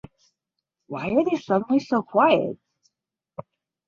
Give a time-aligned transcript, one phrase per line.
[0.87, 2.57] Why are they suddenly so quiet?